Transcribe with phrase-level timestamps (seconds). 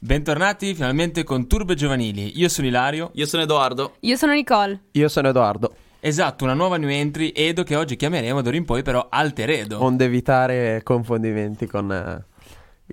[0.00, 2.38] Bentornati finalmente con Turbe Giovanili.
[2.38, 3.10] Io sono Ilario.
[3.14, 3.96] Io sono Edoardo.
[4.00, 4.82] Io sono Nicole.
[4.92, 5.74] Io sono Edoardo.
[5.98, 9.82] Esatto, una nuova new entry Edo che oggi chiameremo d'ora in poi però Alter Edo.
[9.82, 12.24] Onde evitare confondimenti con eh,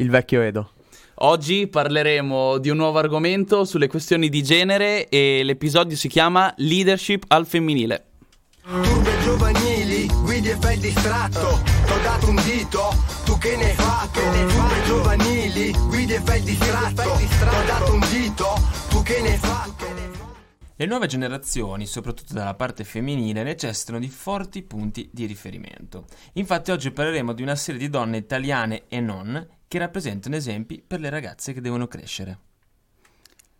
[0.01, 0.71] il vecchio Edo.
[1.19, 7.25] Oggi parleremo di un nuovo argomento sulle questioni di genere e l'episodio si chiama Leadership
[7.27, 8.05] al femminile.
[8.63, 12.95] Turbe giovanili, guidi e fai il distratto T'ho dato un dito,
[13.25, 14.19] tu che ne hai fatto?
[14.19, 18.45] Turbe giovanili, guidi e fai il distratto T'ho dato un dito,
[18.89, 19.85] tu che ne hai fatto?
[20.77, 26.05] Le nuove generazioni, soprattutto dalla parte femminile, necessitano di forti punti di riferimento.
[26.33, 30.99] Infatti oggi parleremo di una serie di donne italiane e non che rappresentano esempi per
[30.99, 32.39] le ragazze che devono crescere.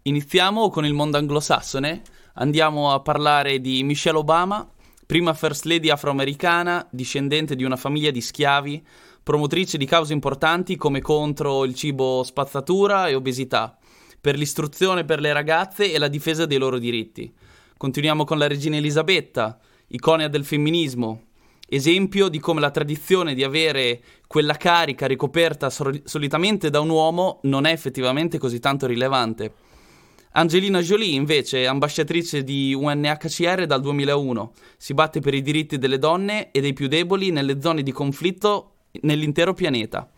[0.04, 2.02] Iniziamo con il mondo anglosassone.
[2.34, 4.70] Andiamo a parlare di Michelle Obama,
[5.06, 8.86] prima First Lady afroamericana, discendente di una famiglia di schiavi,
[9.26, 13.76] promotrice di cause importanti come contro il cibo spazzatura e obesità,
[14.22, 17.34] per l'istruzione per le ragazze e la difesa dei loro diritti.
[17.76, 21.24] Continuiamo con la regina Elisabetta, icona del femminismo,
[21.68, 27.40] esempio di come la tradizione di avere quella carica ricoperta sol- solitamente da un uomo
[27.46, 29.54] non è effettivamente così tanto rilevante.
[30.34, 36.52] Angelina Jolie, invece, ambasciatrice di UNHCR dal 2001, si batte per i diritti delle donne
[36.52, 40.10] e dei più deboli nelle zone di conflitto nell'intero pianeta.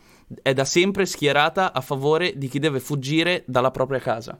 [0.41, 4.39] È da sempre schierata a favore di chi deve fuggire dalla propria casa.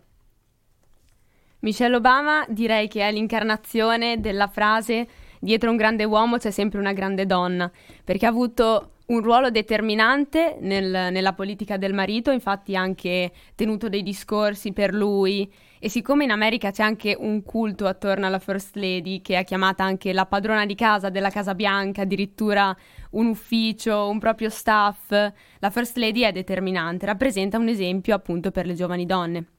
[1.59, 5.07] Michelle Obama direi che è l'incarnazione della frase
[5.39, 7.71] dietro un grande uomo c'è sempre una grande donna,
[8.03, 13.87] perché ha avuto un ruolo determinante nel, nella politica del marito, infatti ha anche tenuto
[13.87, 18.75] dei discorsi per lui e siccome in America c'è anche un culto attorno alla First
[18.75, 22.75] Lady, che è chiamata anche la padrona di casa della Casa Bianca, addirittura
[23.11, 28.65] un ufficio, un proprio staff, la First Lady è determinante, rappresenta un esempio appunto per
[28.65, 29.56] le giovani donne.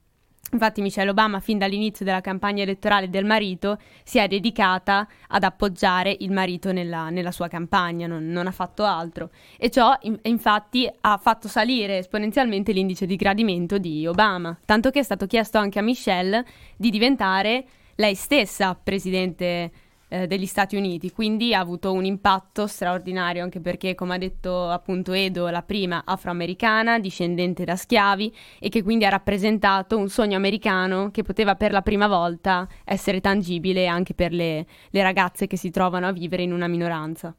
[0.53, 6.17] Infatti Michelle Obama fin dall'inizio della campagna elettorale del marito si è dedicata ad appoggiare
[6.20, 9.31] il marito nella, nella sua campagna, non, non, ha fatto altro.
[9.58, 15.01] E ciò in, infatti ha fatto salire esponenzialmente l'indice di gradimento di Obama, tanto che
[15.01, 16.45] è stato chiesto anche a Michelle
[16.77, 17.64] di diventare
[17.97, 19.70] lei stessa presidente
[20.08, 24.69] eh, degli Stati Uniti, quindi ha avuto un impatto straordinario anche perché, come ha detto
[24.69, 30.36] appunto Edo, la prima afroamericana, discendente da schiavi e che quindi ha rappresentato un sogno
[30.36, 35.57] americano che poteva per la prima volta essere tangibile anche per le, le ragazze che
[35.57, 37.35] si trovano a vivere in una minoranza.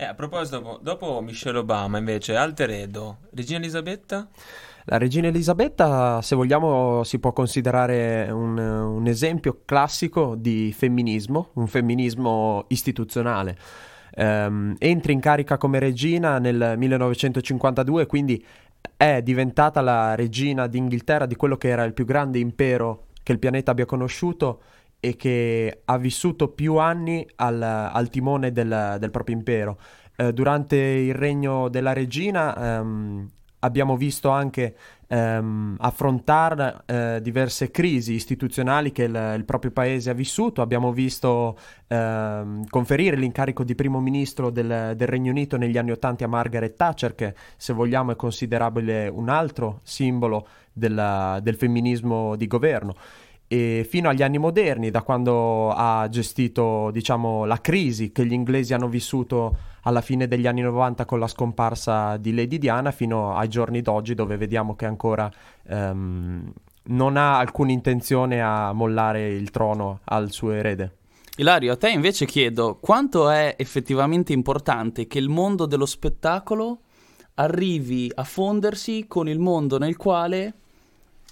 [0.00, 4.28] Eh, a proposito, dopo, dopo Michelle Obama invece, Alter Edo, Regina Elisabetta?
[4.90, 11.66] La regina Elisabetta, se vogliamo, si può considerare un, un esempio classico di femminismo, un
[11.66, 13.58] femminismo istituzionale.
[14.16, 18.42] Um, entra in carica come regina nel 1952, quindi
[18.96, 23.38] è diventata la regina d'Inghilterra di quello che era il più grande impero che il
[23.38, 24.62] pianeta abbia conosciuto
[25.00, 29.78] e che ha vissuto più anni al, al timone del, del, proprio impero.
[30.16, 33.28] Eh, durante il regno della regina um,
[33.60, 34.74] abbiamo visto anche
[35.08, 40.62] ehm, affrontare eh, diverse crisi istituzionali che il, il, proprio paese ha vissuto.
[40.62, 46.24] Abbiamo visto ehm, conferire l'incarico di primo ministro del, del, Regno Unito negli anni Ottanta
[46.24, 52.46] a Margaret Thatcher, che se vogliamo è considerabile un altro simbolo della, del femminismo di
[52.46, 52.94] governo
[53.48, 58.74] e fino agli anni moderni, da quando ha gestito diciamo, la crisi che gli inglesi
[58.74, 63.48] hanno vissuto alla fine degli anni 90 con la scomparsa di Lady Diana, fino ai
[63.48, 65.30] giorni d'oggi dove vediamo che ancora
[65.68, 66.52] um,
[66.84, 70.96] non ha alcuna intenzione a mollare il trono al suo erede.
[71.38, 76.80] Ilario, a te invece chiedo quanto è effettivamente importante che il mondo dello spettacolo
[77.34, 80.54] arrivi a fondersi con il mondo nel quale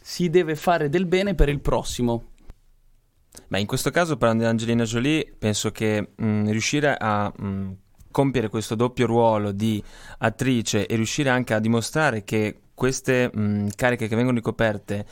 [0.08, 2.26] si deve fare del bene per il prossimo.
[3.48, 7.76] Beh, in questo caso, parlando di Angelina Jolie, penso che mh, riuscire a mh,
[8.12, 9.82] compiere questo doppio ruolo di
[10.18, 15.04] attrice e riuscire anche a dimostrare che queste mh, cariche che vengono ricoperte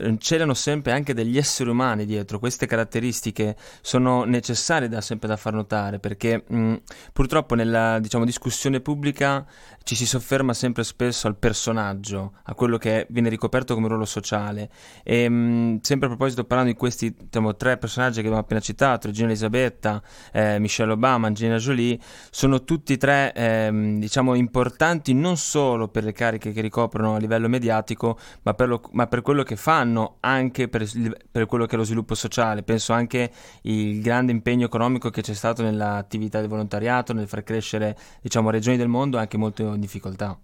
[0.00, 5.36] Ehm, c'erano sempre anche degli esseri umani dietro, queste caratteristiche sono necessarie da sempre da
[5.36, 6.74] far notare perché mh,
[7.12, 9.46] purtroppo nella diciamo, discussione pubblica
[9.82, 14.70] ci si sofferma sempre spesso al personaggio, a quello che viene ricoperto come ruolo sociale.
[15.02, 19.08] E mh, sempre a proposito parlando di questi diciamo, tre personaggi che abbiamo appena citato,
[19.08, 20.02] Regina Elisabetta,
[20.32, 21.98] eh, Michelle Obama, Angelina Jolie,
[22.30, 27.48] sono tutti tre eh, diciamo, importanti non solo per le cariche che ricoprono a livello
[27.48, 30.88] mediatico ma per, lo, ma per quello che fanno fanno anche per,
[31.30, 32.62] per, quello che è lo sviluppo sociale.
[32.62, 33.30] Penso anche
[33.62, 38.76] il grande impegno economico che c'è stato nell'attività di volontariato, nel far crescere diciamo, regioni
[38.76, 40.38] del mondo anche molto in difficoltà.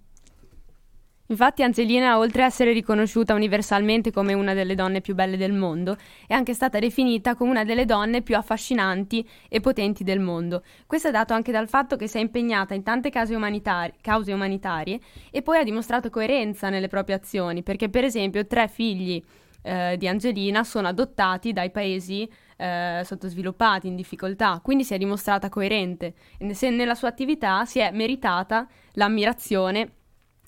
[1.29, 5.97] Infatti Angelina, oltre a essere riconosciuta universalmente come una delle donne più belle del mondo,
[6.27, 10.63] è anche stata definita come una delle donne più affascinanti e potenti del mondo.
[10.87, 14.33] Questo è dato anche dal fatto che si è impegnata in tante cause, umanitari- cause
[14.33, 15.01] umanitarie
[15.33, 19.21] e poi ha dimostrato coerenza nelle proprie azioni, perché per esempio tre figli
[19.63, 25.49] eh, di Angelina sono adottati dai paesi eh, sottosviluppati, in difficoltà, quindi si è dimostrata
[25.49, 29.96] coerente e se nella sua attività si è meritata l'ammirazione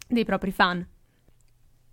[0.08, 0.86] dei propri fan.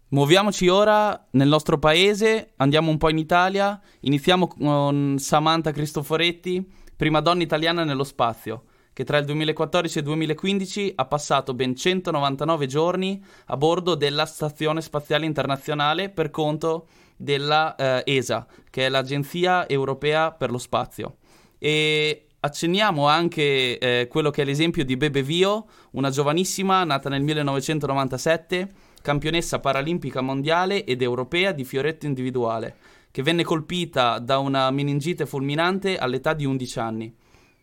[0.07, 6.65] Muoviamoci ora nel nostro paese, andiamo un po' in Italia, iniziamo con Samantha Cristoforetti,
[6.95, 8.63] prima donna italiana nello spazio,
[8.93, 14.25] che tra il 2014 e il 2015 ha passato ben 199 giorni a bordo della
[14.25, 21.17] Stazione Spaziale Internazionale per conto della eh, ESA, che è l'Agenzia Europea per lo Spazio.
[21.57, 27.23] E accenniamo anche eh, quello che è l'esempio di Bebe Vio, una giovanissima nata nel
[27.23, 28.71] 1997,
[29.01, 32.75] campionessa paralimpica mondiale ed europea di fioretto individuale,
[33.11, 37.15] che venne colpita da una meningite fulminante all'età di 11 anni,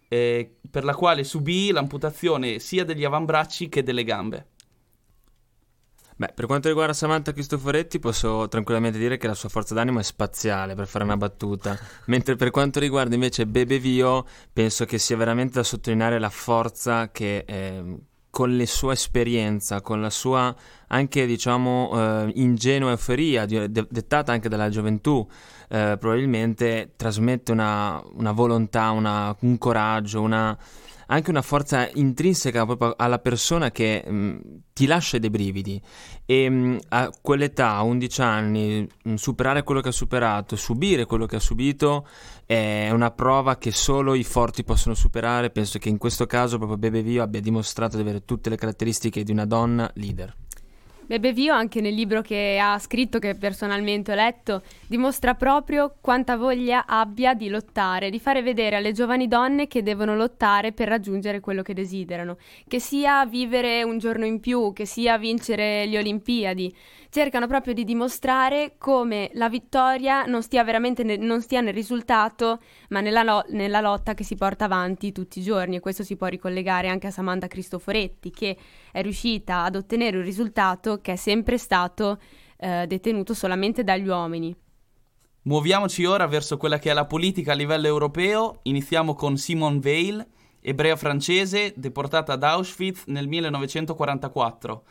[0.08, 4.48] eh, per la quale subì l'amputazione sia degli avambracci che delle gambe.
[6.22, 10.04] Beh, per quanto riguarda Samantha Cristoforetti, posso tranquillamente dire che la sua forza d'animo è
[10.04, 11.76] spaziale, per fare una battuta.
[12.06, 17.10] Mentre per quanto riguarda invece Bebe Vio, penso che sia veramente da sottolineare la forza
[17.10, 17.96] che eh,
[18.30, 20.54] con la sua esperienza, con la sua
[20.86, 25.26] anche diciamo eh, ingenua euforia, de- dettata anche dalla gioventù,
[25.70, 30.56] eh, probabilmente trasmette una, una volontà, una, un coraggio, una
[31.06, 34.36] anche una forza intrinseca proprio alla persona che mh, mm,
[34.72, 35.80] ti lascia dei brividi
[36.24, 40.56] e mh, mm, a quell'età, a 11 anni, mh, mm, superare quello che ha superato,
[40.56, 42.06] subire quello che ha subito
[42.46, 45.50] è una prova che solo i forti possono superare.
[45.50, 49.22] Penso che in questo caso proprio Bebe Vio abbia dimostrato di avere tutte le caratteristiche
[49.22, 50.34] di una donna leader.
[51.04, 56.36] Bebe Vio, anche nel libro che ha scritto, che personalmente ho letto, dimostra proprio quanta
[56.36, 61.40] voglia abbia di lottare, di fare vedere alle giovani donne che devono lottare per raggiungere
[61.40, 62.38] quello che desiderano,
[62.68, 66.74] che sia vivere un giorno in più, che sia vincere le Olimpiadi.
[67.10, 72.58] Cercano proprio di dimostrare come la vittoria non stia veramente ne- non stia nel risultato,
[72.88, 75.76] ma nella, lo- nella lotta che si porta avanti tutti i giorni.
[75.76, 78.56] E questo si può ricollegare anche a Samantha Cristoforetti, che
[78.90, 82.18] è riuscita ad ottenere un risultato che è sempre stato
[82.56, 84.56] eh, detenuto solamente dagli uomini.
[85.42, 88.60] Muoviamoci ora verso quella che è la politica a livello europeo.
[88.62, 90.24] Iniziamo con Simone Veil,
[90.60, 94.84] ebrea francese, deportata ad Auschwitz nel 1944.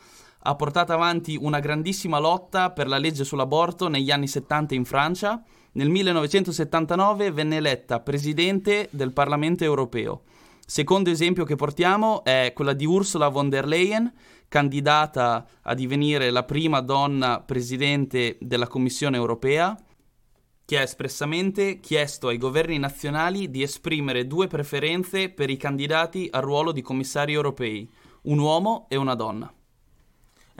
[0.44, 5.42] Ha portato avanti una grandissima lotta per la legge sull'aborto negli anni 70 in Francia.
[5.72, 10.24] Nel 1979 venne eletta presidente del Parlamento europeo.
[10.66, 14.12] Secondo esempio che portiamo è quella di Ursula von der Leyen,
[14.48, 19.76] candidata a divenire la prima donna presidente della Commissione europea,
[20.64, 26.42] che ha espressamente chiesto ai governi nazionali di esprimere due preferenze per i candidati al
[26.42, 27.90] ruolo di commissari europei,
[28.22, 29.52] un uomo e una donna.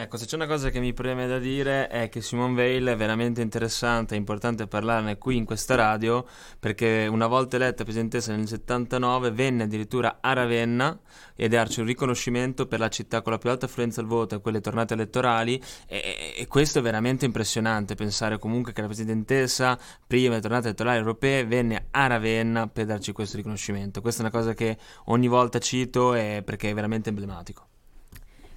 [0.02, 2.96] Ecco, se c'è una cosa che mi preme da dire è che Simone Veil è
[2.96, 6.26] veramente interessante, è importante parlarne qui in questa radio,
[6.58, 10.98] perché una volta eletta presidentessa nel 79 venne addirittura a Ravenna
[11.36, 14.40] e darci un riconoscimento per la città con la più alta affluenza al voto a
[14.40, 20.30] quelle tornate elettorali e, e, questo è veramente impressionante, pensare comunque che la presidentessa prima
[20.30, 24.00] delle tornate elettorali europee venne a Ravenna per darci questo riconoscimento.
[24.00, 27.71] Questa è una cosa che ogni volta cito perché è veramente emblematico.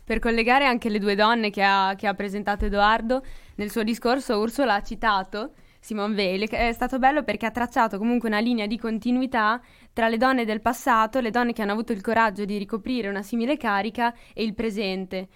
[0.06, 3.24] Per collegare anche le due donne che ha, che ha presentato Edoardo,
[3.56, 8.30] nel suo discorso Ursula ha citato Simone Veil, è stato bello perché ha tracciato comunque
[8.30, 9.60] una linea di continuità
[9.94, 13.24] tra le donne del passato, le donne che hanno avuto il coraggio di ricoprire una
[13.24, 15.28] simile carica e il presente.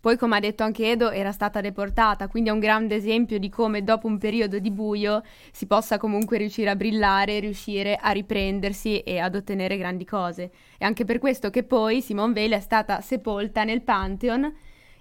[0.00, 3.50] Poi, come ha detto anche Edo, era stata deportata, quindi è un grande esempio di
[3.50, 9.00] come dopo un periodo di buio si possa comunque riuscire a brillare, riuscire a riprendersi
[9.00, 10.52] e ad ottenere grandi cose.
[10.78, 14.50] È anche per questo che poi Simone Veil è stata sepolta nel Pantheon,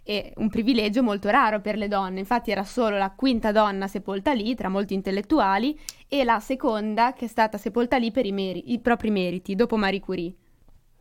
[0.04, 4.34] è un privilegio molto raro per le donne, infatti era solo la quinta donna sepolta
[4.34, 5.80] lì, tra molti intellettuali,
[6.10, 9.78] e la seconda che è stata sepolta lì per i, meri- i propri meriti, dopo
[9.78, 10.34] Marie Curie.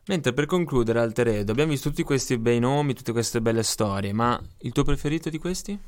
[0.08, 4.40] Mentre per concludere, Alteredo, abbiamo visto tutti questi bei nomi, tutte queste belle storie, ma
[4.60, 5.78] il tuo preferito di questi?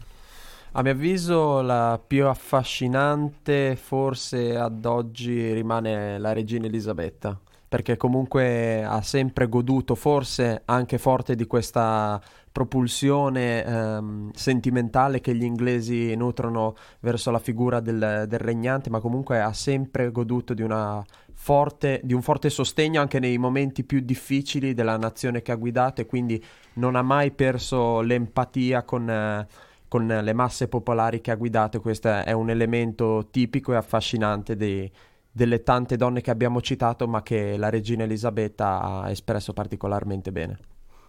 [0.73, 8.85] A mio avviso la più affascinante forse ad oggi rimane la regina Elisabetta, perché comunque
[8.85, 12.21] ha sempre goduto, forse anche forte di questa
[12.53, 19.41] propulsione ehm, sentimentale che gli inglesi nutrono verso la figura del, del regnante, ma comunque
[19.41, 21.03] ha sempre goduto di una
[21.43, 26.03] forte, di un forte sostegno anche nei momenti più difficili della nazione che ha guidato
[26.03, 26.43] e quindi
[26.75, 29.47] non ha mai perso l'empatia con, eh,
[29.89, 31.81] con le masse popolari che ha guidato.
[31.81, 34.93] Questo è un elemento tipico e affascinante dei,
[35.33, 40.59] delle tante donne che abbiamo citato, ma che la regina Elisabetta ha espresso particolarmente bene.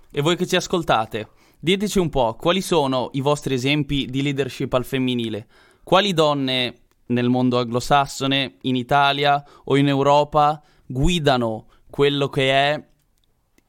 [0.10, 1.28] E voi che ci ascoltate,
[1.60, 5.46] diteci un po' quali sono i vostri esempi di leadership al femminile.
[5.84, 6.76] Quali donne
[7.12, 12.84] nel mondo anglosassone, in Italia o in Europa guidano quello che è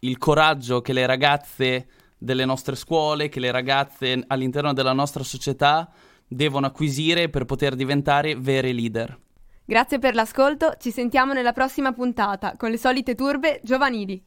[0.01, 5.91] il coraggio che le ragazze delle nostre scuole, che le ragazze all'interno della nostra società
[6.27, 9.19] devono acquisire per poter diventare vere leader.
[9.65, 14.23] Grazie per l'ascolto, ci sentiamo nella prossima puntata con le solite turbe giovanili.